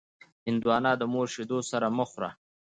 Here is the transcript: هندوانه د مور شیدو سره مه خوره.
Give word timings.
هندوانه 0.47 0.91
د 0.97 1.03
مور 1.13 1.27
شیدو 1.33 1.59
سره 1.71 1.87
مه 1.97 2.05
خوره. 2.09 2.29